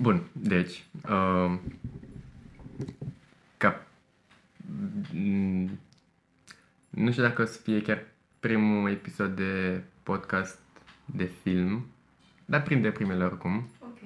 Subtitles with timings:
[0.00, 1.58] Bun, deci, uh,
[3.56, 3.86] ca,
[5.12, 5.78] mm,
[6.90, 8.06] nu știu dacă o să fie chiar
[8.38, 10.58] primul episod de podcast
[11.04, 11.86] de film,
[12.44, 13.68] dar prinde primele oricum.
[13.80, 13.98] Ok.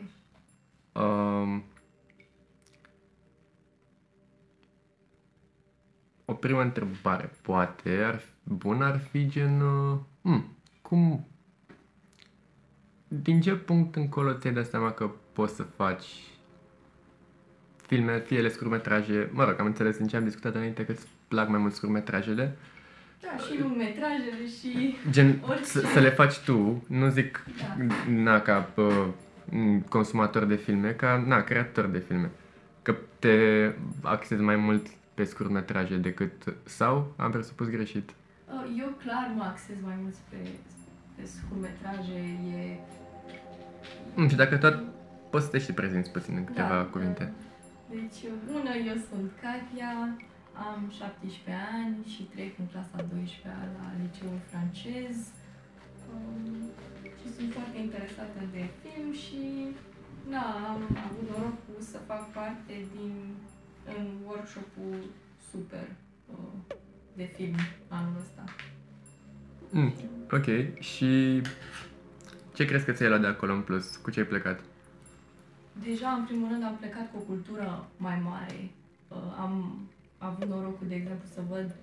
[0.93, 1.61] Uh,
[6.24, 11.29] o primă întrebare, poate, ar fi, bun ar fi gen, uh, hmm, cum,
[13.08, 16.05] din ce punct încolo ți-ai dat seama că poți să faci
[17.86, 21.07] filme, fie ele scurtmetraje, mă rog, am înțeles din ce am discutat înainte că îți
[21.29, 22.57] plac mai mult scurtmetrajele,
[23.21, 24.96] Da, și lungmetrajele și...
[25.11, 25.64] gen Orice.
[25.64, 27.85] să, să le faci tu, nu zic Da.
[28.13, 29.07] na, ca uh,
[29.89, 32.30] consumator de filme, ca na, creator de filme.
[32.83, 33.36] Că te
[34.03, 36.33] axezi mai mult pe scurtmetraje decât
[36.64, 38.11] sau am presupus greșit.
[38.47, 40.36] Uh, Eu clar mă axez mai mult pe,
[41.16, 42.19] pe scurtmetraje,
[42.56, 42.78] e...
[44.14, 44.83] Mm, și dacă tot
[45.34, 47.24] poți să te și prezinți puțin în câteva da, cuvinte.
[47.94, 49.92] Deci, bună, eu sunt Katia,
[50.68, 55.14] am 17 ani și trec în clasa 12 la liceul francez
[56.12, 56.54] um,
[57.18, 59.42] și sunt foarte interesată de film și
[60.34, 63.14] da, am avut norocul să fac parte din
[63.94, 65.00] în workshop-ul
[65.50, 65.86] super
[66.32, 66.76] uh,
[67.19, 68.44] de film anul ăsta.
[69.70, 69.92] Mm,
[70.38, 70.48] ok,
[70.91, 71.10] și
[72.56, 73.96] ce crezi că ți-ai luat de acolo în plus?
[73.96, 74.60] Cu ce ai plecat?
[75.83, 78.70] Deja, în primul rând, am plecat cu o cultură mai mare.
[79.08, 79.53] Uh, am
[80.19, 81.75] avut norocul, de exemplu, să văd,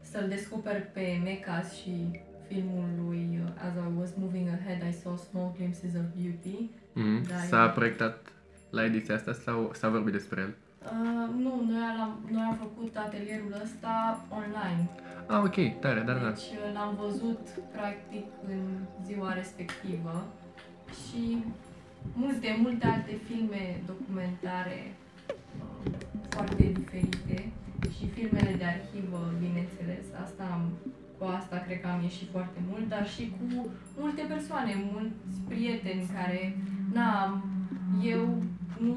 [0.00, 5.16] să-l descoper pe Mecas și filmul lui uh, As I Was Moving Ahead, I Saw
[5.16, 6.70] Small Glimpses of Beauty.
[6.92, 8.32] Mm, Da, s-a eu- proiectat
[8.70, 10.54] la ediția asta sau s-a vorbit despre el?
[10.84, 14.90] Uh, nu, noi am, noi am făcut atelierul ăsta online.
[15.26, 16.28] Ah, ok, tare, da, da.
[16.28, 17.40] Deci uh, l-am văzut
[17.72, 18.60] practic în
[19.06, 20.26] ziua respectivă
[21.06, 21.44] și
[22.14, 24.94] multe, multe alte filme documentare
[25.60, 25.92] uh,
[26.28, 27.52] foarte diferite
[27.96, 30.64] și filmele de arhivă, bineînțeles, asta am,
[31.18, 36.10] cu asta cred că am ieșit foarte mult, dar și cu multe persoane, mulți prieteni
[36.16, 36.56] care,
[36.92, 37.42] na,
[38.02, 38.42] eu
[38.78, 38.94] nu,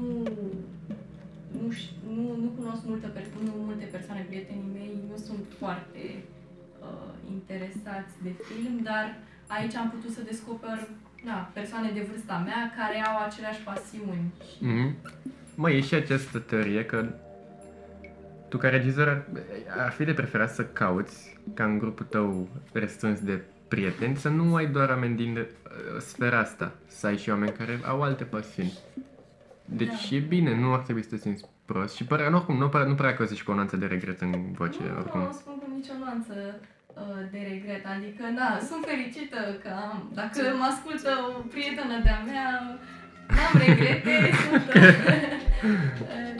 [1.60, 6.02] nu, ș- nu, nu cunosc multe, per- nu multe persoane, prietenii mei nu sunt foarte
[6.80, 9.06] uh, interesați de film, dar
[9.46, 10.88] aici am putut să descoper
[11.24, 14.32] na, persoane de vârsta mea care au aceleași pasiuni.
[14.42, 15.12] Și, Mm-hmm.
[15.54, 17.04] Mă, e și această teorie că
[18.48, 19.24] tu ca regizor ar,
[19.78, 24.54] ar fi de preferat să cauți ca în grupul tău restrâns de prieteni să nu
[24.54, 25.46] ai doar oameni din uh,
[26.00, 28.72] sfera asta, să ai și oameni care au alte pasiuni.
[29.64, 30.16] Deci Da.
[30.16, 32.94] e bine, nu ar trebui să te simți prost și părea, oricum, nu părea, nu
[32.94, 35.20] părea că o să și cu o nuanță de regret în voce, nu, oricum.
[35.20, 36.54] nu spun cu nicio nuanță uh,
[37.32, 42.48] de regret, adică, na, sunt fericită că am, dacă mă ascultă o prietenă de-a mea,
[43.34, 46.34] n-am regrete, sunt, uh,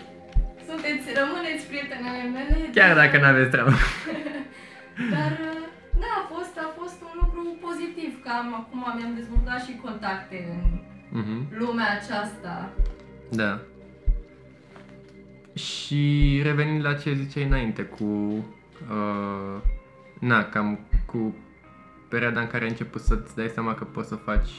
[0.69, 2.57] sunteți, rămâneți prietenele mele.
[2.77, 3.73] Chiar dar- dacă n-aveți treabă.
[5.15, 5.63] Dar, uh,
[6.03, 10.37] da, a fost, a fost un lucru pozitiv, că am, acum mi-am dezvoltat și contacte
[10.53, 10.63] în
[11.21, 11.47] Mhm.
[11.59, 12.71] lumea aceasta.
[13.31, 13.61] Da.
[15.55, 18.05] Și revenind la ce ziceai înainte cu...
[18.91, 19.61] Uh,
[20.21, 21.35] na, cam cu
[22.09, 24.51] perioada în care ai început să-ți dai seama că poți să faci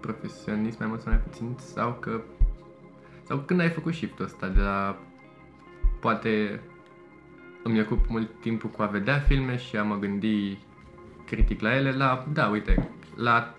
[0.00, 2.20] profesionist mai mult sau mai puțin sau că...
[3.22, 4.98] Sau când ai făcut shift-ul ăsta de la...
[6.00, 6.60] Poate
[7.62, 10.58] îmi ocup mult timpul cu a vedea filme și a mă gândi
[11.26, 13.54] critic la ele, la, da, uite, la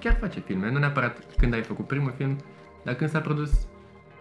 [0.00, 2.36] chiar face filme, nu neapărat când ai făcut primul film,
[2.84, 3.66] dar când s-a produs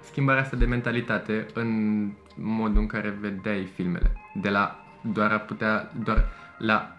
[0.01, 4.11] schimbarea asta de mentalitate în modul în care vedeai filmele.
[4.41, 6.25] De la doar a putea, doar
[6.57, 6.95] la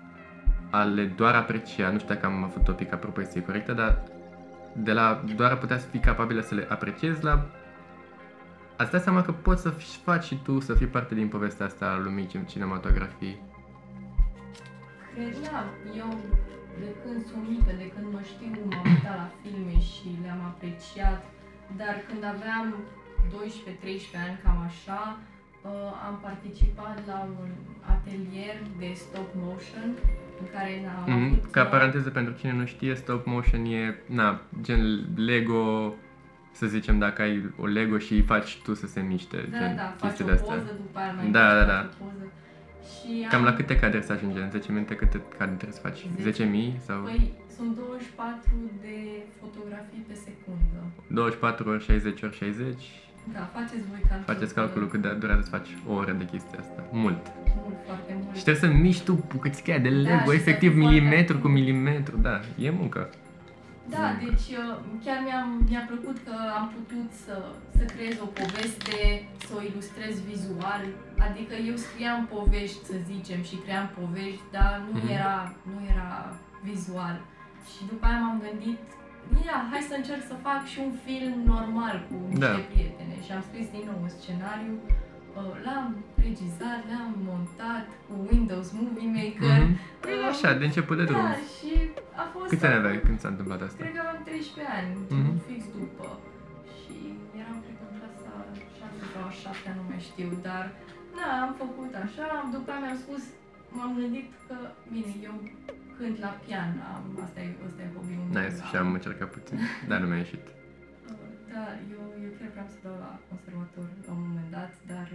[0.71, 4.03] a le doar aprecia, nu știu dacă am avut o pică propoziție corectă, dar
[4.73, 7.47] de la doar a putea să fii capabilă să le apreciezi la
[8.77, 9.71] Ați dat seama că poți să
[10.05, 13.43] faci și tu să fii parte din povestea asta a lumii cin- cinematografiei.
[15.15, 15.65] Cred, da,
[15.97, 16.09] eu
[16.79, 21.25] de când sunt mică, de când mă știu, m-am uitat la filme și le-am apreciat,
[21.77, 22.67] dar când aveam
[23.31, 25.32] 12-13 ani, cam așa, uh,
[26.09, 27.49] am participat la un
[27.95, 29.91] atelier de stop motion
[30.41, 31.51] în care am Mm, avut...
[31.51, 34.81] ca uh, paranteză pentru cine nu știe, stop motion e, na, gen
[35.17, 35.95] Lego,
[36.53, 39.77] să zicem, dacă ai o Lego și îi faci tu să se miște, Da, gen
[39.77, 40.55] da, faci o chestii de astea.
[40.55, 41.79] poză, după aia mai Da, faci da, da.
[41.79, 42.27] altă poză.
[42.93, 44.41] Și Cam am, la câte cadre să ajunge?
[44.41, 46.07] În 10 minute câte cadre trebuie să faci?
[46.21, 46.45] 10.
[46.77, 48.51] 10.000 sau Păi, sunt 24
[48.81, 48.97] de
[49.41, 50.79] fotografii pe secundă.
[51.07, 52.75] 24 ori 60 ori 60?
[53.35, 54.25] Da, faceți voi calculul.
[54.35, 56.81] Faceți calculul cât de durează să faci o oră de chestia asta.
[56.91, 57.23] Mult.
[57.63, 58.37] Mult, foarte mult.
[58.37, 61.47] Și trebuie să miști tu bucățica de Lego, și să efectiv fii foarte milimetru cu
[61.49, 61.59] atent.
[61.59, 63.03] milimetru, da, e muncă.
[63.95, 64.19] Da, Mm.
[64.25, 64.75] deci uh,
[65.05, 67.35] chiar mi-am, mi-a plăcut că am putut să,
[67.77, 68.99] să creez o poveste,
[69.47, 70.83] să o ilustrez vizual.
[71.27, 75.09] Adică eu scriam povești, să zicem, și cream povești, dar nu, Mhm.
[75.19, 75.37] era,
[75.73, 76.11] nu era
[76.71, 77.17] vizual.
[77.71, 78.79] Și după aia m-am gândit,
[79.49, 82.53] ia, hai să încerc să fac și un film normal cu niște Da.
[82.73, 83.15] prietene.
[83.25, 84.75] Și am scris din nou un scenariu,
[85.39, 85.87] uh, l-am
[86.27, 89.59] regizat, l-am montat cu Windows Movie Maker.
[89.65, 89.75] Mhm.
[90.03, 91.25] Păi așa, de început de drum.
[91.31, 91.71] Da, și
[92.23, 92.49] a fost...
[92.53, 93.79] Câți ani aveai când s-a întâmplat asta?
[93.83, 95.33] Cred că aveam 13 ani, Mhm.
[95.49, 96.07] fix după.
[96.81, 96.95] Și
[97.41, 98.33] eram, cred că în clasa
[98.79, 100.65] 6 sau 7, nu mai știu, dar
[101.19, 103.23] da, am făcut așa, după aia mi-am spus,
[103.77, 104.57] m-am gândit că,
[104.95, 105.35] bine, eu
[105.97, 108.43] cânt la pian, am, asta e, asta e hobby-ul meu.
[108.43, 109.59] Nice, la- și am încercat puțin,
[109.89, 110.45] dar nu mi-a ieșit.
[111.53, 115.09] Da, eu, eu chiar vreau să dau la conservator la un moment dat, dar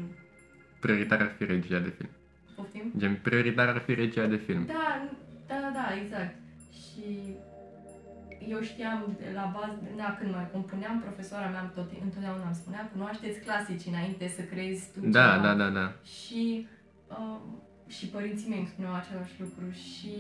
[0.80, 2.10] Prioritar ar fi regia de film.
[2.56, 2.92] poftim?
[2.98, 4.66] Gen, prioritar ar fi regia de film.
[4.66, 5.10] Da,
[5.48, 6.36] da, da, da, exact.
[6.80, 7.06] Și
[8.54, 12.90] eu știam de la bază, da, când mai compuneam, profesoara mea tot, întotdeauna îmi spunea,
[12.94, 15.42] cunoașteți clasici înainte să creezi tu Da, ceva.
[15.46, 15.94] da, da, da.
[16.04, 16.68] Și,
[17.08, 17.40] uh,
[17.88, 20.14] și părinții mei îmi spuneau același lucru și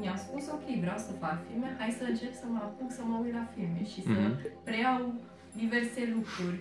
[0.00, 3.16] mi-am spus, ok, vreau să fac filme, hai să încerc să mă apuc să mă
[3.22, 4.34] uit la filme și să Mhm.
[4.64, 5.14] preiau
[5.62, 6.58] diverse lucruri.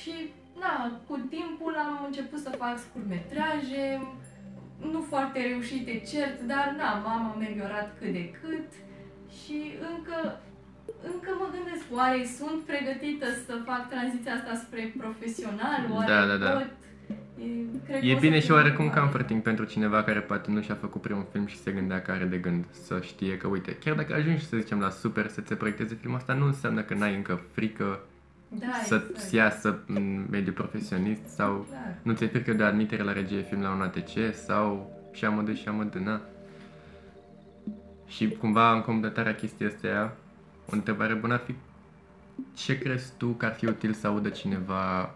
[0.00, 0.14] Și,
[0.62, 0.72] na,
[1.08, 3.84] cu timpul am început să fac scurtmetraje,
[4.92, 8.68] nu foarte reușite, cert, dar, na, m-am ameliorat cât de cât
[9.40, 9.58] și
[9.92, 10.40] încă,
[11.12, 15.80] încă mă gândesc, oare sunt pregătită să fac tranziția asta spre profesional?
[15.94, 16.50] Oare Da, da, da.
[16.50, 16.70] pot?
[17.38, 17.44] E,
[17.84, 19.00] cred că E o să bine fie și oarecum urmare.
[19.00, 22.24] comforting pentru cineva care poate nu și-a făcut primul film și se gândea că are
[22.24, 25.54] de gând să știe că, uite, chiar dacă ajungi, să zicem, la super să ți
[25.54, 28.00] proiecteze filmul ăsta, nu înseamnă că n-ai încă frică
[28.48, 29.32] da, să exact.
[29.32, 31.96] iasă în mediul profesionist sau Clar.
[32.02, 35.54] nu ți-e frică de admitere la regie film la un ATC sau și amă de
[35.54, 36.20] și amă de na.
[38.06, 40.16] Și cumva în completarea chestii astea,
[40.70, 41.54] o întrebare bună ar fi
[42.54, 45.14] ce crezi tu că ar fi util să audă cineva,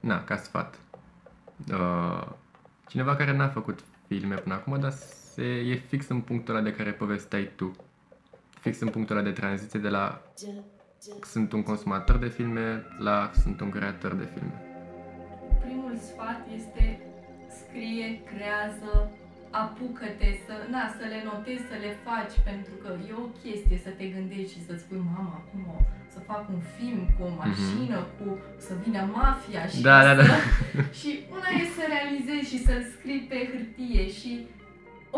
[0.00, 0.78] na, ca sfat?
[1.72, 2.26] Uh,
[2.88, 6.72] cineva care n-a făcut filme până acum, dar se, e fix în punctul ăla de
[6.72, 7.76] care povesteai tu.
[8.60, 10.22] Fix în punctul ăla de tranziție de la
[11.22, 14.62] sunt un consumator de filme la sunt un creator de filme.
[15.60, 17.00] Primul sfat este
[17.48, 19.10] scrie, creează,
[19.62, 23.90] apucă-te să, na, să le notezi, să le faci, pentru că e o chestie să
[23.98, 25.78] te gândești și să-ți spui, mama, acum o
[26.14, 28.26] să fac un film cu o mașină, cu
[28.66, 29.86] să vină mafia și Mhm.
[29.88, 30.28] Da, da, să...
[30.30, 30.36] da.
[30.98, 34.30] și una e să realizezi și să-l scrii pe hârtie și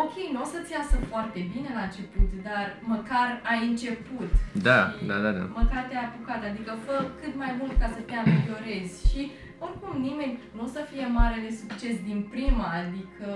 [0.02, 4.30] ok, nu o să-ți iasă foarte bine la început, dar măcar ai început.
[4.68, 5.44] Da, Și da, da, da.
[5.60, 9.22] Măcar te-ai apucat, adică fă cât mai mult ca să te ameliorezi și
[9.66, 13.28] oricum nimeni nu o să fie marele succes din prima, adică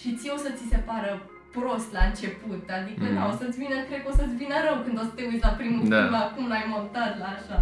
[0.00, 1.22] și ție o să ți se pară
[1.56, 3.18] prost la început, adică Mhm.
[3.20, 3.28] mm.
[3.30, 5.52] o să-ți vină, cred că o să-ți vină rău când o să te uiți la
[5.60, 5.96] primul Da.
[6.00, 7.58] film, la cum l-ai montat, la așa.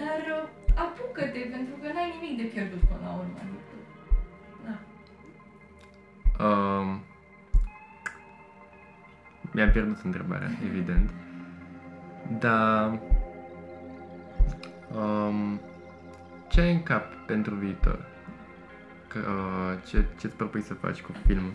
[0.00, 0.48] Dar uh,
[0.84, 3.74] apucă-te, pentru că n-ai nimic de pierdut până la urmă, adică,
[4.66, 4.74] da.
[6.44, 6.88] Um,
[9.52, 11.10] mi-am pierdut întrebarea, evident.
[12.38, 12.98] Dar...
[14.96, 15.60] Um,
[16.48, 18.06] ce ai în cap pentru viitor?
[19.12, 21.52] Că, uh, ce, ce-ți propui să faci cu filmul?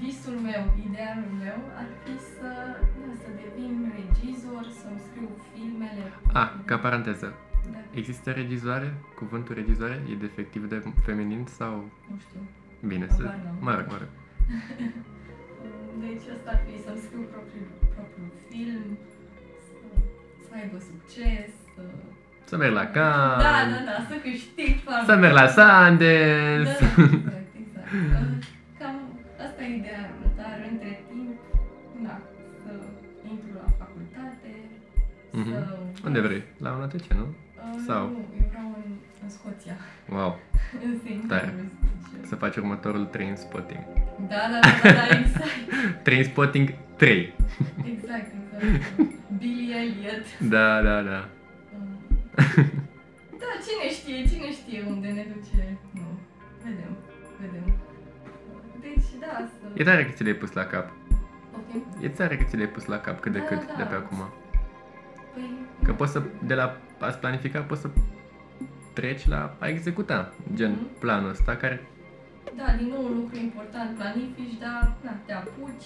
[0.00, 2.50] Visul meu, idealul meu ar fi să,
[2.98, 6.04] da, să devin regizor, să-mi scriu filmele.
[6.32, 7.34] Ah, ca paranteză.
[7.72, 8.94] Da, Există regizoare?
[9.14, 11.74] Cuvântul regizoare e defectiv de feminin sau...
[12.10, 12.40] nu știu.
[12.86, 13.22] Bine, să...
[13.22, 13.56] Habar n-am.
[13.60, 14.10] Mă rog, mă rog.
[16.04, 18.84] Deci asta ar fi să-mi scriu propriul, propriul film,
[19.66, 19.74] să,
[20.46, 21.82] să aibă succes, să...
[22.52, 26.84] Să merg la Cannes, Da, da, da, să câștig foarte să merg la Da, Sundance.
[26.84, 28.42] exact, exact.
[28.78, 28.94] Cam
[29.46, 31.38] asta e idealul, dar între timp,
[32.06, 32.14] da,
[32.62, 32.70] să
[33.30, 34.50] intru la facultate,
[35.38, 35.50] Mhm.
[35.50, 35.78] să...
[36.06, 36.42] Unde vrei?
[36.64, 37.26] La un ATC, nu?
[37.26, 38.02] Uh, Sau?
[38.06, 38.90] Nu, eu vreau în,
[39.22, 39.76] în Scoția,
[40.16, 40.30] Wow,
[40.84, 41.28] în St.
[41.28, 41.46] Tare.
[41.46, 41.70] Andrews.
[42.12, 43.82] Deci, să faci următorul train spotting.
[44.32, 45.56] Da, da, da, da, da, exact.
[46.06, 47.34] Train spotting 3.
[47.92, 49.00] Exact, exact.
[49.38, 50.24] Billy Elliot.
[50.54, 51.28] Da, da, da.
[53.42, 55.78] Da, cine știe, cine știe unde ne duce.
[55.90, 56.18] Nu,
[56.64, 56.96] vedem,
[57.40, 57.72] vedem.
[58.80, 59.66] Deci, da, să...
[59.74, 60.90] E tare că ți le-ai pus la cap.
[61.52, 61.84] Poftim?
[62.00, 63.72] E tare că ți le-ai pus la cap cât de Da, cât da.
[63.76, 64.18] de pe acum.
[65.34, 65.50] Păi,
[65.82, 67.88] Că poți să, de la a-ți planifica, poți să
[68.92, 70.98] treci la a executa, gen Mhm.
[70.98, 71.86] planul ăsta care,
[72.56, 75.84] da, din nou un lucru important, planifici, dar, na, te apuci.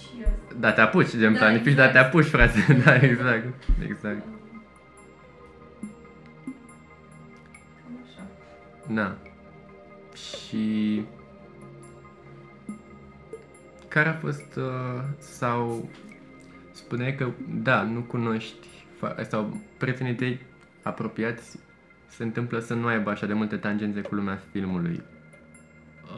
[0.59, 1.93] da, te apuci, gen Da, planifici, exact.
[1.93, 4.23] dar te apuci, frate, da, exact, exact,
[8.89, 9.17] da.
[10.13, 11.05] Și
[13.87, 15.89] care a fost uh, sau
[16.71, 18.67] spuneai că, da, nu cunoști,
[18.97, 20.41] fa- sau prietenii tăi
[20.83, 21.59] apropiați
[22.07, 25.03] se întâmplă să nu aibă așa de multe tangențe cu lumea filmului.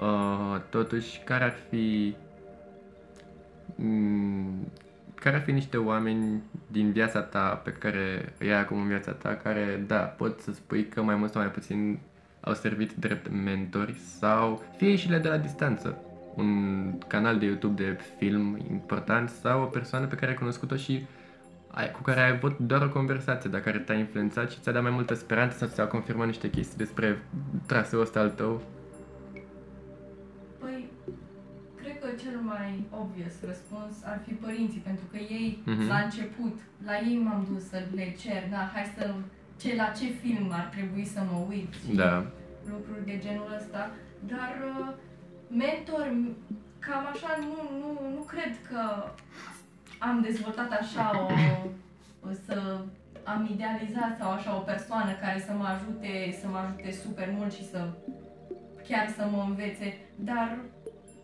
[0.01, 2.15] Uh, totuși, care ar fi
[3.75, 4.71] mm,
[5.15, 9.11] care ar fi niște oameni din viața ta pe care îi ai acum în viața
[9.11, 11.99] ta, care, da, pot să spui că mai mult sau mai puțin
[12.41, 15.97] au servit drept mentori sau fie și le de la distanță.
[16.35, 21.05] Un canal de YouTube de film important sau o persoană pe care ai cunoscut-o și
[21.71, 24.81] ai, cu care ai avut doar o conversație, dar care te-a influențat și ți-a dat
[24.81, 27.21] mai multă speranță sau ți-a confirmat niște chestii despre
[27.65, 28.61] traseul ăsta al tău.
[30.59, 30.89] Păi,
[31.81, 35.87] cred că cel mai obvious răspuns ar fi părinții, pentru că ei, Mhm.
[35.87, 39.13] la început, la ei m-am dus să le cer, da, hai să,
[39.59, 41.73] ce, la ce film ar trebui să mă uit?
[41.73, 42.25] Și Da.
[42.69, 43.91] lucruri de genul ăsta,
[44.27, 44.87] dar uh,
[45.47, 46.35] mentor, m-
[46.79, 48.81] cam așa, nu, nu, nu cred că
[49.97, 51.25] am dezvoltat așa o,
[52.29, 52.79] o să
[53.23, 57.53] am idealizat sau așa o persoană care să mă ajute, să mă ajute super mult
[57.53, 57.89] și să
[58.87, 60.57] chiar să mă învețe, dar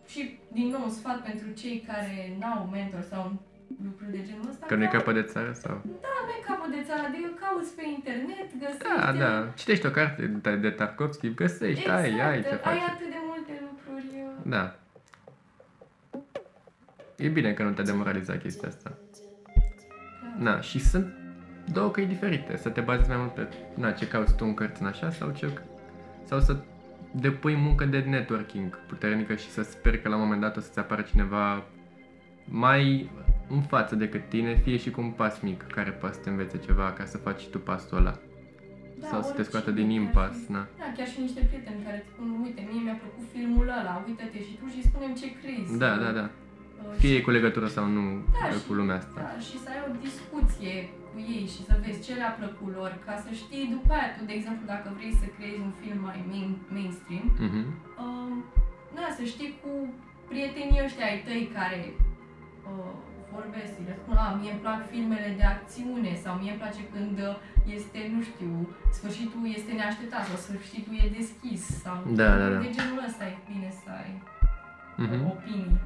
[0.06, 3.32] și din nou sfat pentru cei care n-au mentor sau
[3.84, 4.66] lucruri de genul ăsta.
[4.66, 5.74] Că nu e ca- capăt de țară sau?
[6.06, 8.82] Da, nu e capăt de țară, adică cauți pe internet, găsești...
[9.00, 9.32] Da, da.
[9.54, 12.80] Citești o carte de, de Tarkovski, găsești, Exact, ai, ai ce ai faci.
[12.92, 14.08] atât de multe lucruri.
[14.24, 14.64] uh, Da.
[17.16, 18.92] E bine că nu te-a demoralizat chestia asta.
[20.38, 20.50] Da.
[20.50, 21.12] Na, și sunt
[21.72, 22.56] două căi diferite.
[22.56, 25.30] Să te bazezi mai mult pe na, ce cauți tu în cărți în așa sau,
[25.30, 25.48] ce,
[26.24, 26.56] sau să
[27.10, 30.78] depui muncă de networking puternică și să speri că la un moment dat o să-ți
[30.78, 31.64] apară cineva
[32.44, 33.10] mai
[33.48, 36.58] în față decât tine, fie și cu un pas mic care poate să te învețe
[36.58, 38.14] ceva ca să faci și tu pasul ăla.
[39.00, 40.62] Da, sau să te oricine, scoată din chiar impas, și- na.
[40.82, 44.38] Da, chiar și niște prieteni care îți spun, uite, mie mi-a plăcut filmul ăla, uite-te
[44.46, 45.78] și tu și spunem ce crezi.
[45.84, 46.26] Da, da, da.
[46.30, 48.04] Uh, Fie și- cu legătură sau nu
[48.40, 49.20] Da, cu și- lumea asta.
[49.28, 50.74] Da, și să ai o discuție
[51.10, 54.22] cu ei și să vezi ce le-a plăcut lor, ca să știi după aia tu,
[54.30, 57.60] de exemplu, dacă vrei să creezi un film mai main, mainstream, Mhm.
[58.04, 58.34] uh,
[58.96, 59.70] da, să știi cu
[60.30, 61.80] prietenii ăștia ai tăi care
[62.70, 62.94] uh,
[63.38, 66.82] vorbesc și le spun, a, mie îmi plac filmele de acțiune sau mie îmi place
[66.94, 67.34] când uh,
[67.76, 68.52] este, nu știu,
[68.98, 72.58] sfârșitul este neașteptat sau sfârșitul e deschis sau Da, da, da.
[72.64, 74.12] de genul ăsta e bine să ai
[75.04, 75.24] Mhm.
[75.34, 75.76] opinii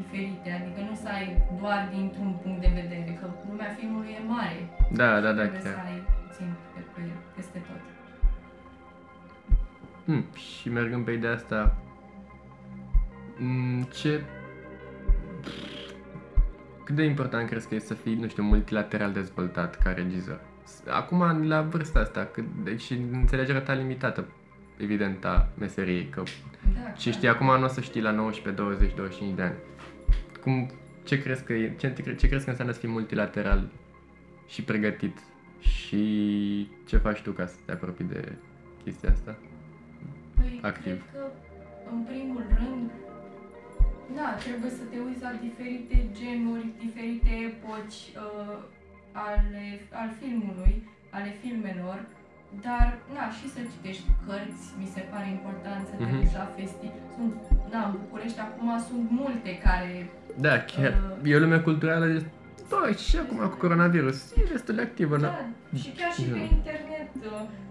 [0.00, 1.26] diferite, adică nu să ai
[1.60, 4.60] doar dintr-un punct de vedere, că lumea filmului e mare,
[5.00, 5.84] Da, da, da, trebuie să chiar.
[5.92, 7.00] ai puțin pe, pe,
[7.34, 7.82] peste tot.
[10.04, 11.76] Mm, și mergând pe ideea asta,
[13.38, 14.22] mm, ce...
[16.88, 20.40] Cât de important crezi că e să fii, nu știu, multilateral dezvoltat ca regizor?
[20.90, 24.28] Acum, la vârsta asta, cât, deci și înțelegerea ta limitată,
[24.76, 26.22] evident, a meseriei, că
[26.74, 27.14] Da, ce clar.
[27.14, 29.54] știi acum nu o să știi la 19, 20, 25 de ani.
[30.42, 30.70] Cum,
[31.04, 33.68] ce crezi că e, ce, ce crezi că înseamnă să fii multilateral
[34.46, 35.18] și pregătit?
[35.58, 38.32] Și ce faci tu ca să te apropii de
[38.84, 39.36] chestia asta?
[40.34, 40.84] Păi, activ.
[40.84, 41.30] cred că,
[41.92, 42.90] în primul rând,
[44.16, 48.56] da, trebuie să te uiți la diferite genuri, diferite epoci uh,
[49.28, 49.64] ale,
[50.00, 50.74] al filmului,
[51.16, 51.98] ale filmelor,
[52.66, 52.86] dar,
[53.16, 56.14] na, și să citești cărți, mi se pare important să te Mhm.
[56.16, 56.88] duci la festi.
[57.14, 57.34] Sunt,
[57.74, 59.92] da, în București acum sunt multe care,
[60.46, 60.92] Da, chiar.
[61.22, 62.18] Uh, E o lume culturală de...
[62.68, 64.18] Bă, și acum cu coronavirus.
[64.36, 65.26] E destul de activă, da?
[65.26, 66.44] da, și chiar și pe Da.
[66.58, 66.87] internet uh,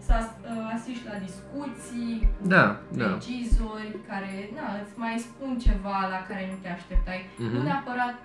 [0.05, 2.13] să as- uh, asiști la discuții,
[2.53, 2.63] Da,
[2.99, 3.07] da.
[3.13, 7.19] regizori care na, îți mai spun ceva la care nu te așteptai.
[7.43, 7.53] Mhm.
[7.53, 8.15] Nu neapărat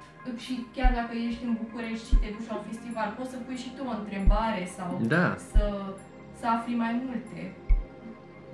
[0.45, 3.59] și chiar dacă ești în București și te duci la un festival, poți să pui
[3.64, 5.26] și tu o întrebare sau Da.
[5.50, 5.64] să,
[6.41, 7.41] să afli mai multe.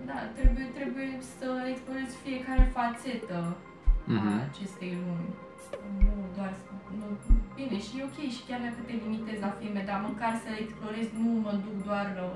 [0.09, 3.39] Da, trebuie, trebuie să explorezi fiecare fațetă
[4.15, 4.27] Mhm.
[4.29, 5.31] a acestei lumi.
[6.03, 7.07] Nu doar să- nu,
[7.59, 11.11] bine, și e ok și chiar dacă te limitezi la filme, dar măcar să explorezi,
[11.23, 12.27] nu mă duc doar la,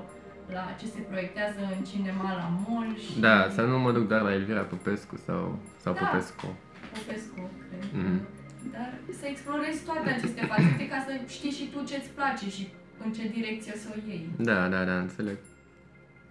[0.51, 4.21] la ce se proiectează în cinema la mall și Da, să nu mă duc doar
[4.21, 5.99] la Elvira Popescu sau, sau Da.
[5.99, 6.57] Popescu.
[6.93, 8.03] Popescu, cred.
[8.03, 8.27] Mhm.
[8.71, 12.67] Dar să explorezi toate aceste fațete ca să știi și tu ce-ți place și
[13.05, 14.29] în ce direcție să o iei.
[14.37, 15.37] Da, da, da, înțeleg.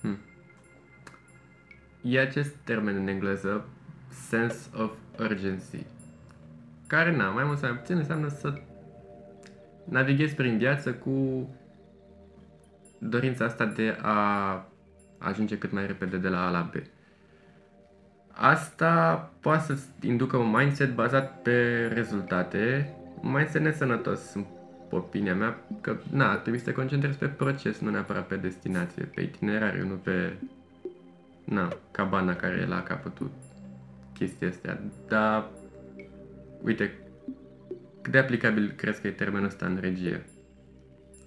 [0.00, 0.18] Hm.
[2.02, 3.64] E acest termen în engleză,
[4.28, 5.86] sense of urgency,
[6.86, 8.60] care, na, mai mult sau mai puțin înseamnă să
[9.84, 11.46] navighezi prin viață cu
[13.08, 14.64] dorința asta de a
[15.18, 16.74] ajunge cât mai repede de la A la B.
[18.28, 24.44] Asta poate să inducă un mindset bazat pe rezultate, un mindset nesănătos, în
[24.90, 29.20] opinia mea, că na, trebuie să te concentrezi pe proces, nu neapărat pe destinație, pe
[29.20, 30.36] itinerariu, nu pe
[31.44, 33.30] na, cabana care e la capătul
[34.12, 34.80] chestii astea.
[35.08, 35.48] Dar,
[36.62, 36.92] uite,
[38.02, 40.26] Cât de aplicabil crezi că e termenul ăsta în regie?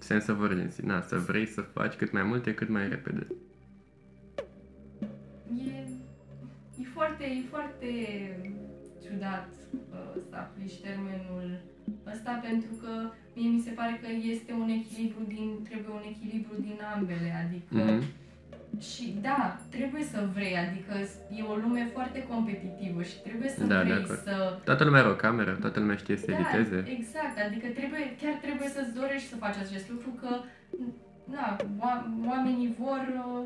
[0.06, 0.80] Sense of urgency.
[0.84, 3.26] Na, să vrei să faci cât mai multe, cât mai repede.
[5.58, 5.78] E,
[6.80, 7.90] e foarte, e foarte
[9.04, 9.48] ciudat
[9.92, 11.60] uh, să aplici termenul
[12.12, 12.92] ăsta pentru că
[13.34, 17.84] mie mi se pare că este un echilibru din, trebuie un echilibru din ambele, adică
[17.92, 18.02] Mhm.
[18.80, 20.92] Și da, trebuie să vrei, adică
[21.38, 24.18] e o lume foarte competitivă și trebuie să Da, de vrei acord.
[24.22, 26.78] să Toată lumea are o cameră, toată lumea știe să da, editeze.
[26.98, 30.30] exact, adică trebuie, chiar trebuie să-ți dorești să faci acest lucru, că
[31.34, 33.44] na, oa- oamenii vor uh,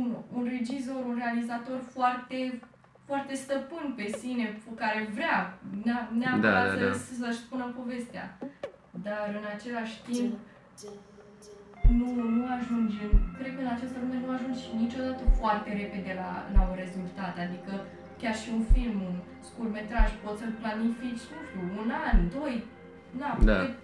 [0.00, 2.60] un, un regizor, un realizator foarte
[3.06, 7.26] foarte stăpân pe sine, cu care vrea ne- neapărat Da, da, să, da.
[7.26, 8.38] să-și spună povestea.
[9.02, 10.32] Dar în același timp
[11.98, 16.30] nu, nu ajungi, în, cred că în această lume nu ajungi niciodată foarte repede la,
[16.54, 17.72] la un rezultat, adică
[18.20, 19.16] chiar și un film, un
[19.48, 22.54] scurtmetraj, poți să-l planifici, nu știu, un an, doi,
[23.20, 23.56] na, Da.
[23.60, 23.74] cât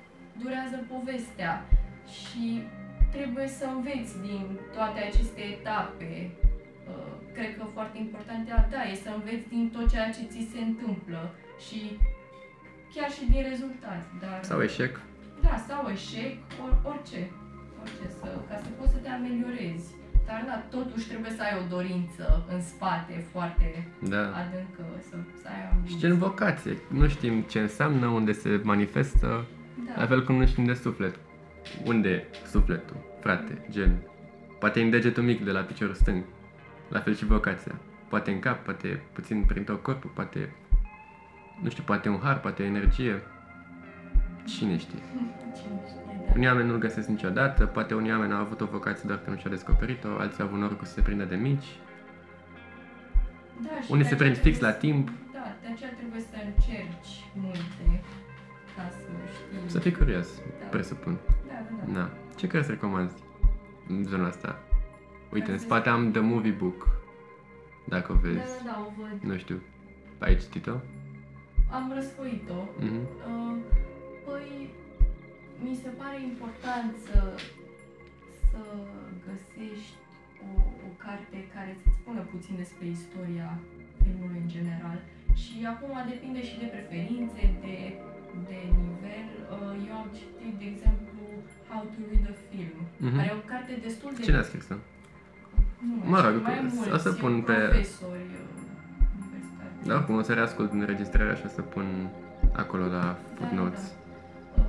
[0.43, 1.53] durează povestea
[2.19, 2.45] și
[3.15, 4.45] trebuie să înveți din
[4.77, 6.13] toate aceste etape.
[6.91, 10.49] Uh, Cred că foarte important, da, da, e să înveți din tot ceea ce ți
[10.53, 11.21] se întâmplă
[11.67, 11.81] și
[12.95, 14.39] chiar și din rezultat, dar...
[14.43, 15.01] Sau eșec.
[15.43, 17.31] Da, sau eșec, or, orice.
[17.83, 19.89] Orice, să, ca să poți să te ameliorezi.
[20.27, 24.19] Dar da, totuși trebuie să ai o dorință în spate foarte Da.
[24.41, 25.99] adâncă, să, să ai Și ambiție.
[25.99, 26.77] gen vocație.
[26.89, 29.45] Nu știm ce înseamnă, unde se manifestă,
[29.87, 30.01] Da.
[30.01, 31.15] la fel cum nu știm de suflet.
[31.85, 34.03] Unde e sufletul, frate, gen.
[34.59, 36.23] Poate e în degetul mic de la piciorul stâng.
[36.89, 37.75] La fel și vocația.
[38.09, 40.53] Poate în cap, poate puțin prin tot corpul, poate...
[41.63, 43.23] Nu știu, poate un har, poate o energie.
[44.45, 44.99] Cine știe?
[45.59, 46.10] Cine știe, da.
[46.35, 49.37] Unii oameni nu-l găsesc niciodată, poate unii oameni au avut o vocație doar că nu
[49.37, 51.67] și-au descoperit-o, alții au avut norocul să se prindă de mici,
[53.63, 55.09] Da, și unii de se aceea prind fix trebuie la timp.
[55.09, 58.03] să- Da, de aceea trebuie să încerci multe
[58.77, 59.71] ca să știi.
[59.71, 60.29] Să fii curios,
[60.61, 60.67] Da.
[60.71, 61.19] presupun.
[61.47, 61.99] Da, da, da.
[62.01, 62.11] Da.
[62.37, 63.15] Ce cărți recomanzi
[63.89, 64.59] în zona asta?
[65.33, 66.89] Uite, în Cărți spate am The Movie Book.
[67.85, 68.37] Dacă o Da, vezi.
[68.37, 69.31] da, da, o văd.
[69.33, 69.61] Nu știu.
[70.19, 70.75] Ai citit-o?
[71.71, 72.69] Am răsfoit-o.
[72.85, 72.95] Mhm.
[72.95, 73.57] Uh,
[74.27, 74.71] Păi,
[75.65, 77.19] mi se pare important să,
[78.51, 78.61] să
[79.27, 79.95] găsești
[80.47, 80.51] o,
[80.89, 83.49] o carte care să-ți spună puțin despre istoria
[84.03, 84.99] filmului în general.
[85.43, 87.77] Și acum depinde și de preferințe, de,
[88.49, 89.27] de nivel.
[89.55, 91.21] Uh, Eu am citit, de exemplu,
[91.71, 93.17] How to Read a Film, Mhm.
[93.17, 94.23] care e o carte destul de...
[94.29, 94.77] Cine a scris-o?
[95.87, 98.47] Nu mai Mă știu, rog, mai o mulți să pun pe- profesori uh,
[99.19, 99.73] universitari.
[99.89, 101.87] Da, oricum o să reascult înregistrarea și o să pun
[102.63, 103.05] acolo la
[103.37, 103.85] footnotes.
[103.89, 103.99] Da, da.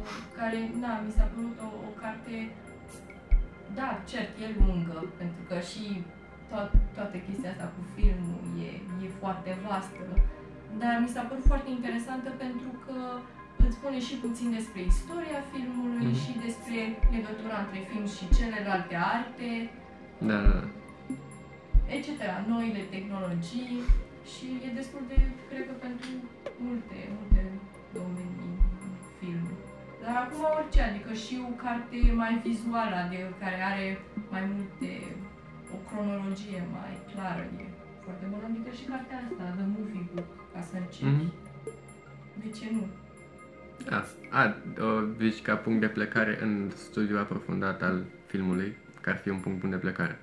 [0.01, 2.35] Uh, Care, na, mi s-a părut o, o carte,
[3.77, 5.83] da, cert, e lungă, pentru că și
[6.51, 8.69] to- toată chestia asta cu filmul e,
[9.03, 10.03] e foarte vastă,
[10.81, 12.97] dar mi s-a părut foarte interesantă pentru că
[13.63, 16.19] îți spune și puțin despre istoria filmului Mhm.
[16.23, 16.79] și despre
[17.15, 19.49] legătura între film și celelalte arte,
[20.29, 20.63] Da, da, da.
[21.95, 22.07] etc.,
[22.53, 23.75] noile tehnologii
[24.31, 25.17] și e destul de,
[25.49, 26.07] cred că pentru
[26.65, 27.50] multe, multe domenii în film.
[30.03, 33.87] Dar acum orice, adică și o carte mai vizuală, adică care are
[34.33, 34.91] mai multe,
[35.75, 37.65] o cronologie mai clară, e
[38.03, 41.05] foarte bună, adică și cartea asta, The Movie Book, ca să începi.
[41.05, 41.33] Mhm.
[42.41, 42.83] De ce nu?
[43.89, 44.05] A,
[44.39, 44.55] a,
[44.87, 49.39] o zici ca punct de plecare în studiul aprofundat al filmului, că ar fi un
[49.39, 50.19] punct bun de plecare.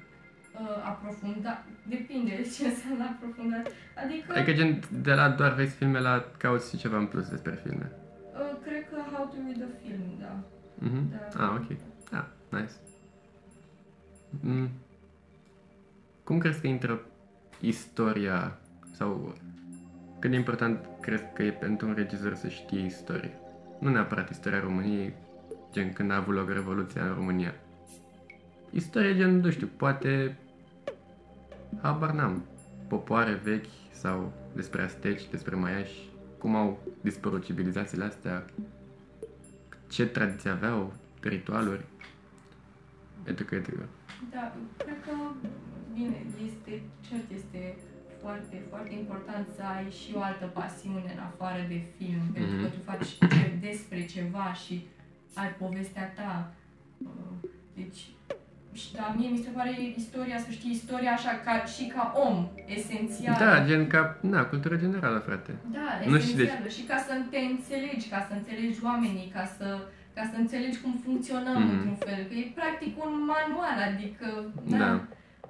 [0.61, 3.71] Uh, aprofundat, depinde de ce înseamnă aprofundat.
[4.05, 7.61] Adică, Adică gen de la doar vezi filme la cauți și ceva în plus despre
[7.65, 7.93] filme.
[8.59, 10.33] Uh, cred că How to Read a Film, da.
[10.79, 11.11] Mhm.
[11.11, 11.45] Da.
[11.45, 11.77] Ah, ok.
[12.13, 12.73] Ah, nice.
[14.41, 14.69] Mm.
[16.25, 17.01] Cum crezi că intră
[17.61, 18.59] istoria
[18.93, 19.35] sau
[20.19, 23.33] cât de important crezi că e pentru un regizor să știe istorie?
[23.79, 25.13] Nu neapărat istoria României,
[25.73, 27.55] gen când a avut loc Revoluția în România.
[28.71, 30.37] Istorie gen, nu știu, poate
[31.83, 32.45] habar n-am,
[32.89, 38.45] popoare vechi sau despre asteci, despre maiași, cum au dispărut civilizațiile astea,
[39.89, 41.85] ce tradiții aveau, ritualuri,
[43.25, 43.51] etc.
[43.51, 43.69] etc.
[44.31, 45.13] Da, cred că,
[45.95, 47.77] bine, este, cert, este
[48.21, 52.63] foarte, foarte important să ai și o altă pasiune în afară de film, pentru că
[52.63, 52.73] Mhm.
[52.73, 54.87] tu faci ce, despre ceva și
[55.35, 56.53] ai povestea ta.
[57.05, 58.09] Uh, Deci,
[58.81, 62.37] și da, mie mi se pare istoria, să știi istoria așa ca, și ca om,
[62.77, 63.45] esențială.
[63.45, 65.53] Da, gen ca, na, cultură generală, frate.
[65.77, 66.69] Da, Nu știu de esențială.
[66.77, 69.67] Și ca să te înțelegi, ca să înțelegi oamenii, ca să,
[70.17, 71.71] ca să înțelegi cum funcționăm Mhm.
[71.73, 72.21] într-un fel.
[72.29, 74.27] Că e practic un manual, adică,
[74.73, 74.77] da.
[74.79, 74.91] Da.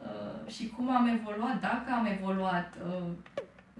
[0.08, 2.68] Uh, și cum am evoluat, dacă am evoluat.
[2.86, 3.08] Uh,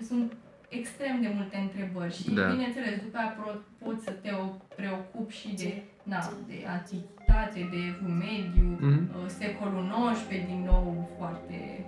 [0.08, 0.32] sunt
[0.68, 2.46] extrem de multe întrebări și, Da.
[2.50, 6.58] bineînțeles, după aia pro- poți să te o- preocupi și de, na, de
[7.32, 9.10] antichitate, de evul mediu, Mhm.
[9.14, 11.84] uh, secolul XIX, din nou, foarte...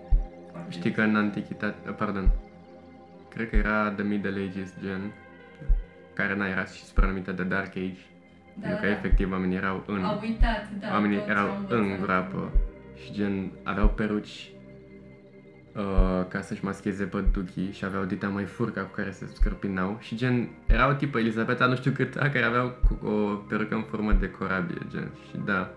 [0.51, 2.31] foarte Știi că în antichitate, uh, pardon,
[3.29, 5.13] cred că era The Middle Ages, gen,
[6.15, 8.03] care n-a era și supranumită de Dark Age,
[8.55, 10.89] da, pentru că da, efectiv oamenii erau în, Au uitat, da.
[10.93, 11.79] oamenii toți erau au învățat.
[11.79, 12.51] în groapă
[13.05, 14.51] și gen aveau peruci
[15.81, 20.17] uh, ca să-și mascheze păduchii și aveau dita mai furca cu care se scărpinau și
[20.17, 24.13] gen era o tipă Elisabeta nu știu cât care aveau cu o perucă în formă
[24.13, 25.11] de corabie gen.
[25.31, 25.71] Și da.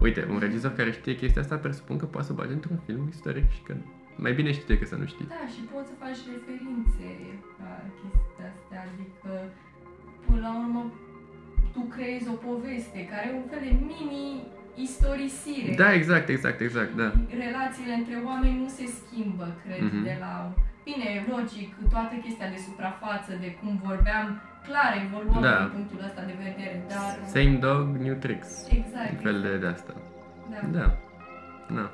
[0.00, 3.50] Uite, un regizor care știe chestia asta presupun că poate să bage într-un film istoric
[3.50, 3.74] și că
[4.16, 5.26] mai bine știi decât să nu știi.
[5.28, 7.08] Da, și poți să faci referințe
[7.62, 9.32] la chestia astea, adică
[10.26, 10.92] până la urmă
[11.72, 13.72] tu creezi o poveste care e un fel de
[14.76, 15.74] mini-istorisire.
[15.76, 17.12] Da, exact, exact, exact, da.
[17.44, 20.02] Relațiile între oameni nu se schimbă, cred, Mhm.
[20.02, 20.52] de la...
[20.84, 25.58] Bine, logic, toată chestia de suprafață, de cum vorbeam, clar, evoluăm Da.
[25.58, 27.26] din punctul ăsta de vedere, dar...
[27.26, 28.66] Same dog, new tricks.
[28.70, 29.10] Exact.
[29.10, 29.94] Un fel de, de asta.
[30.50, 30.66] Da.
[30.78, 30.96] Da.
[31.74, 31.90] Da.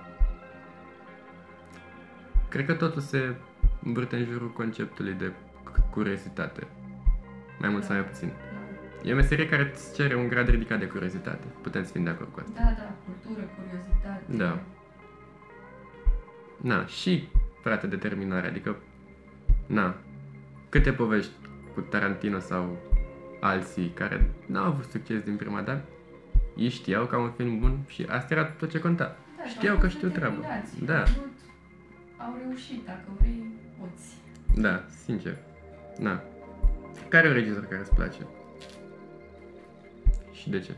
[2.49, 3.35] Cred că totul se
[3.85, 5.33] învârte în jurul conceptului de
[5.71, 6.67] c- curiozitate.
[7.59, 8.33] Mai mult sau mai puțin.
[9.05, 11.45] E o meserie care îți cere un grad ridicat de curiozitate.
[11.63, 12.53] Putem să fim de acord cu asta.
[12.61, 14.23] Da, da, cultură, curiozitate.
[14.37, 14.59] Da.
[16.57, 17.29] Na, și,
[17.63, 18.47] frate, determinare.
[18.47, 18.77] Adică,
[19.67, 19.95] na,
[20.69, 21.31] câte povești
[21.75, 22.77] cu Tarantino sau
[23.41, 25.85] alții care n-au avut succes din prima dată,
[26.57, 29.17] ei știau că au un film bun și asta era tot ce conta.
[29.37, 30.35] Da, și Știau au că fost știu treabă.
[30.35, 30.85] determinați.
[30.85, 30.99] Da.
[30.99, 31.39] Au, vrut,
[32.17, 33.45] au reușit, dacă vrei,
[33.81, 34.15] poți.
[34.61, 35.37] Da, sincer.
[35.99, 36.23] Na.
[37.09, 38.19] Care e un regizor care îți place?
[40.41, 40.73] Și de ce?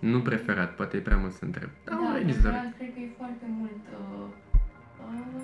[0.00, 1.68] Nu preferat, poate e prea mult să întreb.
[1.84, 2.40] Da, un regizor.
[2.40, 3.82] preferat, cred că e foarte mult...
[3.92, 4.26] Uh,
[5.06, 5.42] uh,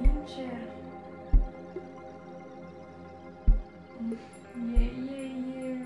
[0.00, 0.58] sincer...
[4.74, 5.24] E, e,
[5.58, 5.76] e...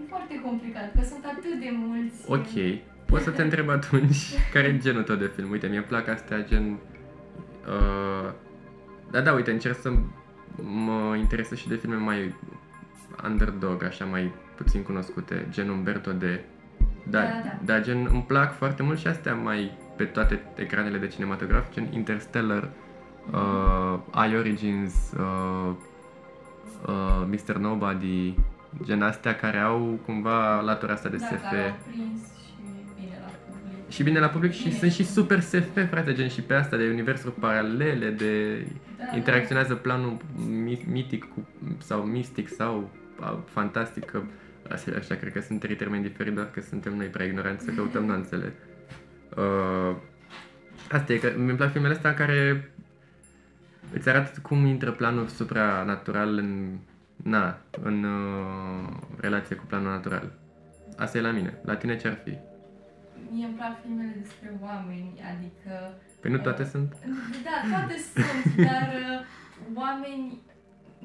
[0.00, 2.30] E foarte complicat, că sunt atât de mulți...
[2.30, 2.80] Ok.
[3.06, 4.16] Poți să te întreb atunci
[4.52, 5.50] care e genul tău de film.
[5.50, 6.78] Uite, mie plac astea gen...
[7.66, 8.32] Uh,
[9.10, 9.92] da, da, uite, încerc să
[10.62, 12.34] mă interesez și de filme mai
[13.24, 16.40] underdog, așa mai puțin cunoscute, gen Umberto de...
[17.08, 17.58] Da, Da, da, da.
[17.72, 21.88] da, gen îmi plac foarte mult și astea mai pe toate ecranele de cinematograf, gen
[21.92, 22.68] Interstellar,
[23.32, 23.98] uh,
[24.30, 25.74] iOrigins, uh,
[26.86, 27.56] uh, Mr.
[27.56, 28.34] Nobody,
[28.84, 31.42] gen astea care au cumva latura asta de da, SF.
[31.42, 32.52] care au prins și
[33.02, 33.90] bine la public.
[33.90, 34.74] Și bine la public și Bine.
[34.78, 38.64] sunt și super SF, frate, gen și pe asta de universuri paralele, de
[38.98, 40.16] Da, interacționează planul
[40.64, 41.46] mi- mitic cu,
[41.78, 43.05] sau mistic sau a,
[43.44, 44.22] fantastic, că
[44.70, 47.70] așa, așa cred că sunt trei termeni diferiți, doar că suntem noi prea ignoranți să
[47.70, 48.52] căutăm nuanțele.
[49.36, 49.96] Uh,
[50.90, 52.70] asta e că mi-mi plac filmele astea care
[53.92, 56.78] îți arată cum intră planul supranatural în,
[57.16, 58.88] na, în uh,
[59.20, 60.32] relație cu planul natural.
[60.96, 61.58] Asta e la mine.
[61.64, 62.38] La tine ce ar fi?
[63.30, 66.96] Mie îmi plac filmele despre oameni, adică Păi nu toate sunt?
[67.46, 69.26] Da, toate sunt, dar uh,
[69.74, 70.42] oameni,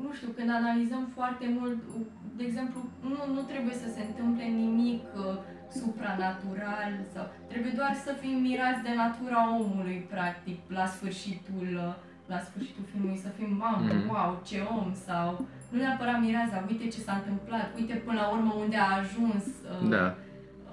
[0.05, 2.05] nu știu, când analizăm foarte mult, uh,
[2.37, 2.79] de exemplu,
[3.11, 5.37] nu, nu trebuie să se întâmple nimic uh,
[5.81, 11.93] supranatural sau trebuie doar să fim mirați de natura omului, practic, la sfârșitul uh,
[12.33, 14.07] la sfârșitul filmului să fim mamă, Mhm.
[14.09, 18.27] wow, ce om sau nu neapărat mirați, dar uite ce s-a întâmplat, uite până la
[18.35, 19.45] urmă unde a ajuns.
[19.45, 20.05] uh, Da.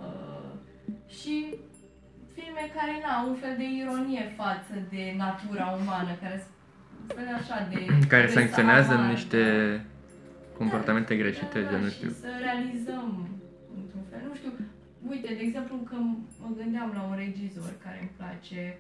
[0.04, 0.50] Uh,
[1.18, 1.34] și
[2.34, 6.57] filme care n-au un fel de ironie față de natura umană, care sunt un fel
[7.40, 8.06] așa de...
[8.08, 9.40] Care de sancționează salamar, niște
[9.76, 9.82] da.
[10.56, 12.10] comportamente Da, greșite, da, gen, nu și știu.
[12.10, 13.28] să realizăm
[13.80, 14.52] într-un fel, nu știu,
[15.08, 15.94] uite, de exemplu, că
[16.42, 18.78] mă gândeam la un regizor care îmi place,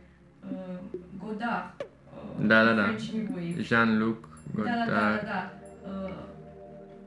[0.52, 0.78] uh,
[1.24, 1.74] Godard.
[1.78, 2.82] Uh, Da, da, da.
[2.82, 3.62] French New Wave.
[3.62, 5.24] Jean-Luc Da, da, da, da, Godard.
[5.32, 5.42] da.
[5.90, 6.14] Uh,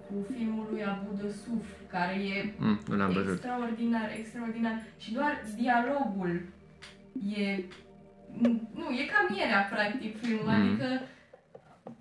[0.08, 3.32] cu filmul lui Abu de Suf, care e Mm, nu l-am văzut.
[3.34, 4.76] Extraordinar, extraordinar.
[4.98, 6.42] Și doar dialogul
[7.38, 7.64] e...
[8.74, 10.46] Nu, e ca mierea, practic, filmul.
[10.48, 10.62] Mm.
[10.70, 11.02] Adică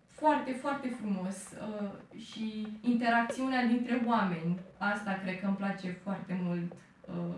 [0.06, 1.36] foarte, foarte frumos.
[1.68, 4.60] Uh, și interacțiunea dintre oameni.
[4.78, 6.72] Asta cred că îmi place foarte mult.
[7.06, 7.34] Uh,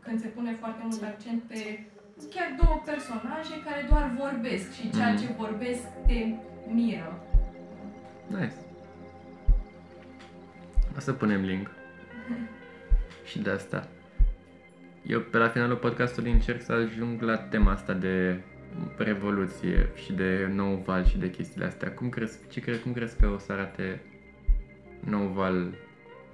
[0.00, 1.86] când se pune foarte mult accent pe
[2.34, 5.16] chiar două personaje care doar vorbesc și ceea Mm.
[5.16, 6.26] ce vorbesc te
[6.72, 7.18] miră.
[8.26, 8.52] Nice.
[10.96, 11.70] O să punem link.
[13.30, 13.88] și de asta.
[15.06, 18.40] Eu pe la finalul podcastului încerc să ajung la tema asta de
[18.96, 21.92] revoluție și de nou val și de chestiile astea.
[21.92, 24.00] Cum crezi, ce cre, cum crezi că o să arate
[25.00, 25.74] nou val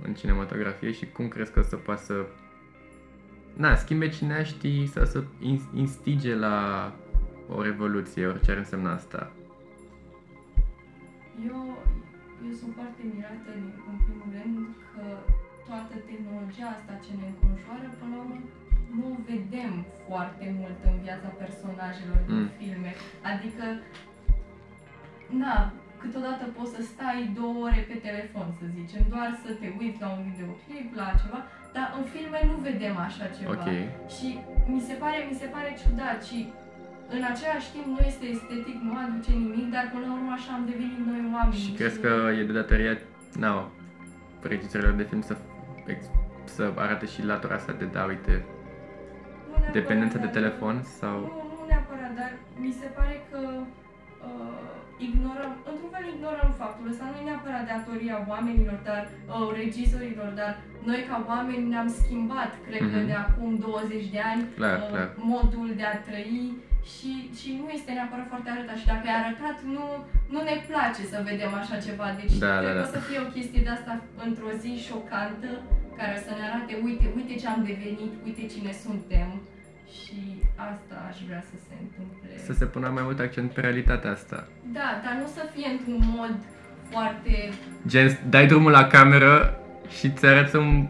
[0.03, 2.27] în cinematografie și cum crezi că o să poată să
[3.57, 6.93] na, schimbe cineaștii sau să in- instige la
[7.49, 9.33] o revoluție, orice ar însemna asta.
[11.47, 11.79] Eu,
[12.47, 15.03] eu sunt foarte mirată, în în primul rând, că
[15.69, 18.37] toată tehnologia asta ce ne înconjoară, până la urmă,
[18.99, 19.73] nu o vedem
[20.07, 22.51] foarte mult în viața personajelor din Mm.
[22.59, 22.91] filme.
[23.33, 23.65] Adică,
[25.43, 25.55] na,
[26.03, 30.09] câteodată poți să stai două ore pe telefon, să zicem, doar să te uiți la
[30.17, 31.41] un videoclip, la ceva,
[31.77, 33.51] dar în filme nu vedem așa ceva.
[33.55, 33.69] Ok.
[34.17, 34.29] Și
[34.73, 36.39] mi se pare, mi se pare ciudat și
[37.17, 40.65] în același timp nu este estetic, nu aduce nimic, dar până la urmă așa am
[40.71, 41.63] devenit noi oameni.
[41.65, 42.95] Și crezi că e de datoria,
[43.45, 43.55] no,
[44.53, 45.47] regizorilor de film să, ex-
[46.45, 50.83] să arate și latura asta de, da, uite, Nu neapărat, dependență de dar- telefon Nu,
[51.01, 51.17] sau...
[51.21, 53.39] nu neapărat, dar mi se pare că
[54.29, 54.61] uh,
[55.09, 60.53] ignorăm, într-un fel ignorăm faptul ăsta, nu e neapărat datoria oamenilor, dar uh, regizorilor, dar
[60.89, 63.07] noi ca oameni ne-am schimbat, cred că Mhm.
[63.11, 65.09] de acum 20 de ani, Clar, uh, clar.
[65.35, 66.37] modul de a trăi
[66.93, 67.11] și,
[67.41, 69.87] și nu este neapărat foarte arătat și dacă e arătat, nu,
[70.35, 72.87] nu ne place să vedem așa ceva, deci Da, cred da, că da.
[72.87, 73.93] o să fie o chestie de asta
[74.27, 75.51] într-o zi șocantă,
[75.99, 79.29] care o să ne arate, uite, uite ce am devenit, uite cine suntem
[79.97, 80.19] și
[80.71, 82.29] asta aș vrea să se întâmple.
[82.49, 84.39] Să se pună mai mult accent pe realitatea asta.
[84.79, 86.35] Da, dar nu să fie într-un mod
[86.91, 87.35] foarte...
[87.87, 89.61] Gen, dai drumul la cameră
[89.99, 90.89] și ți arăți un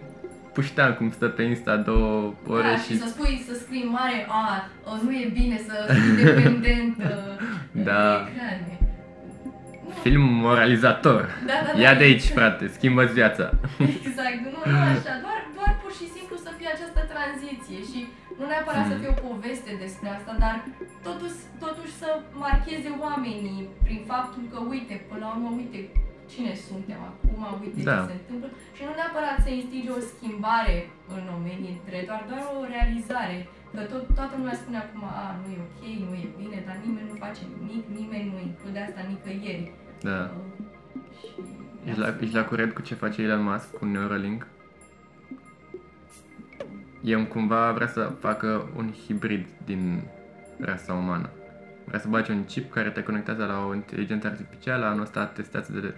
[0.58, 2.88] puștean cum stă pe Insta două ore da, și...
[2.92, 4.42] și să spui, să scrii mare, a,
[4.88, 7.34] a, nu e bine să fii dependent uh,
[7.88, 8.02] Da.
[8.24, 8.74] de ecrane.
[9.86, 11.22] Nu, Film moralizator.
[11.50, 11.80] Da, da, da.
[11.84, 13.44] Ia de aici, frate, schimbă-ți viața.
[14.06, 17.98] Exact, nu, nu așa, doar, doar pur și simplu să fie această tranziție și
[18.38, 19.00] nu neapărat să Mhm.
[19.02, 20.54] fie o poveste despre asta, dar
[21.08, 22.08] totuși, totuși să
[22.44, 25.78] marcheze oamenii prin faptul că, uite, până la urmă, uite
[26.32, 27.96] cine suntem acum, uite Da.
[27.98, 30.76] ce se întâmplă și nu neapărat să instige o schimbare
[31.16, 33.36] în omenii între, doar, doar o realizare.
[33.74, 37.10] Că tot, toată lumea spune acum, a, nu e ok, nu e bine, dar nimeni
[37.10, 39.66] nu face nimic, nimeni nu include asta nicăieri.
[40.08, 40.20] Da.
[40.20, 40.58] Uh,
[41.18, 41.28] și
[41.88, 44.46] Ești la, ești la curent cu ce face Elon Musk cu Neuralink?
[47.02, 50.02] El cumva vrea să facă un hibrid din
[50.60, 51.30] rasa umană.
[51.84, 55.72] Vrea să bage un chip care te conectează la o inteligență artificială, anul ăsta testează,
[55.72, 55.94] de,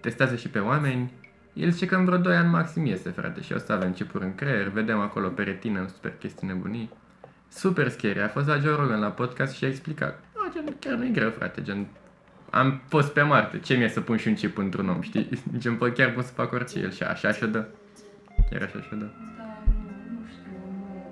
[0.00, 1.12] testează și pe oameni.
[1.52, 4.24] El zice că în vreo 2 ani maxim iese, frate, și o să avem chipuri
[4.24, 6.90] în creier, vedem acolo pe retină, super chestii nebunii.
[7.48, 10.20] Super scary, a fost la Joe Rogan la podcast și a explicat.
[10.34, 11.86] A, gen, chiar nu e greu, frate, gen,
[12.50, 15.28] am fost pe Marte, ce mi-e să pun și un chip într-un om, știi?
[15.58, 17.64] Gen, pot chiar pot să fac orice el și așa și-o dă.
[18.50, 19.04] Chiar așa și-o dă.
[19.36, 19.72] Da, nu,
[20.20, 21.04] nu știu, nu.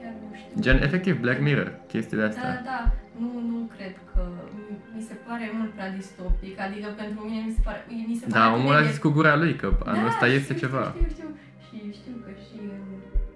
[0.00, 0.60] Chiar nu știu.
[0.60, 2.54] Gen, efectiv, Black Mirror, chestii de Da, astea.
[2.54, 2.92] da, da.
[3.20, 4.20] Nu, nu cred că...
[4.68, 6.54] mi- Mi se pare mult prea distopic.
[6.66, 7.80] Adică pentru mine mi se pare...
[8.10, 10.26] Mi se pare Da, atât omul de- a zis cu gura lui că anul ăsta
[10.26, 10.84] da, iese știu, ceva.
[10.96, 11.30] Știu, știu, știu.
[11.66, 12.84] Și știu că și în,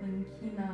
[0.07, 0.69] în China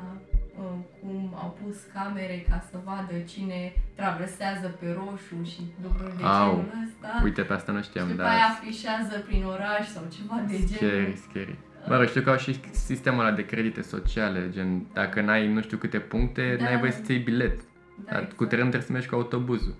[0.61, 3.61] uh, cum au pus camere ca să vadă cine
[3.95, 6.51] traversează pe roșu și lucruri de Au.
[6.55, 7.11] genul ăsta.
[7.27, 8.29] Uite, pe asta nu și știam, după da.
[8.35, 10.77] aia afișează prin oraș sau ceva de genul.
[10.77, 11.55] Scary, scary.
[11.89, 15.61] Mă rog, știu că au și sistemul ăla de credite sociale, gen, dacă n-ai nu
[15.63, 16.65] știu câte puncte, Da.
[16.65, 17.59] n-ai voie să-ți iei bilet.
[18.05, 18.37] Da, Dar exact.
[18.37, 19.75] Cu trenul trebuie să mergi cu autobuzul.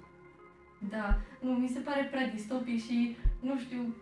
[0.89, 3.95] Da, nu, mi se pare prea distopic și nu știu,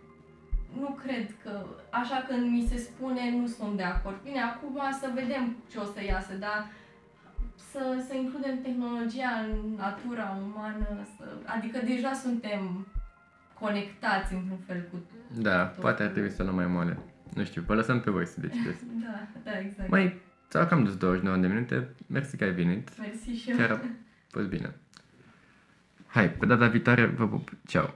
[0.79, 4.17] nu cred că, așa când mi se spune, nu sunt de acord.
[4.23, 6.67] Bine, acum să vedem ce o să iasă, dar
[7.71, 12.87] să, să includem tehnologia în natura umană, să, adică deja suntem
[13.59, 14.97] conectați într-un fel cu...
[15.41, 16.97] Da, poate ar trebui să luăm mai moale.
[17.33, 18.83] Nu știu, vă lăsăm pe voi să decideți.
[19.05, 19.89] Da, da, exact.
[19.89, 22.99] Mai, ți-au cam dus 29 de minute, mersi că ai venit.
[22.99, 23.57] Mersi și eu.
[23.57, 23.79] Chiar a
[24.29, 24.75] fost bine.
[26.07, 27.51] Hai, pe data viitoare vă pup.
[27.65, 27.95] Ceau!